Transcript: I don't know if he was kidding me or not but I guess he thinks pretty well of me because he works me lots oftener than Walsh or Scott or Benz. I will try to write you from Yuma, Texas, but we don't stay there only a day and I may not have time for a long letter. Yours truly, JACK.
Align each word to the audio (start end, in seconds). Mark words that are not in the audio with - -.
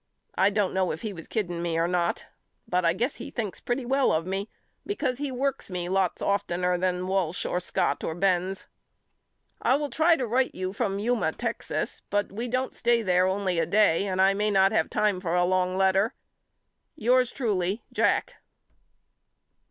I 0.33 0.49
don't 0.49 0.73
know 0.73 0.89
if 0.91 1.01
he 1.03 1.13
was 1.13 1.27
kidding 1.27 1.61
me 1.61 1.77
or 1.77 1.87
not 1.87 2.25
but 2.67 2.83
I 2.83 2.93
guess 2.93 3.17
he 3.17 3.29
thinks 3.29 3.59
pretty 3.59 3.85
well 3.85 4.11
of 4.11 4.25
me 4.25 4.49
because 4.83 5.19
he 5.19 5.31
works 5.31 5.69
me 5.69 5.89
lots 5.89 6.23
oftener 6.23 6.75
than 6.75 7.05
Walsh 7.05 7.45
or 7.45 7.59
Scott 7.59 8.03
or 8.03 8.15
Benz. 8.15 8.65
I 9.61 9.75
will 9.75 9.91
try 9.91 10.15
to 10.15 10.25
write 10.25 10.55
you 10.55 10.73
from 10.73 10.97
Yuma, 10.97 11.33
Texas, 11.33 12.01
but 12.09 12.31
we 12.31 12.47
don't 12.47 12.73
stay 12.73 13.03
there 13.03 13.27
only 13.27 13.59
a 13.59 13.67
day 13.67 14.07
and 14.07 14.19
I 14.19 14.33
may 14.33 14.49
not 14.49 14.71
have 14.71 14.89
time 14.89 15.21
for 15.21 15.35
a 15.35 15.45
long 15.45 15.77
letter. 15.77 16.15
Yours 16.95 17.31
truly, 17.31 17.83
JACK. 17.93 18.37